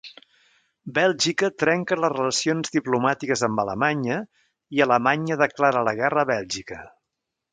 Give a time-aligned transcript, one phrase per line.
[0.93, 4.17] Bèlgica trenca les relacions diplomàtiques amb Alemanya
[4.79, 6.83] i Alemanya declara la guerra a Bèlgica.